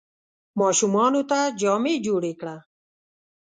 [0.59, 2.55] ماشومانو ته جامې جوړي کړه!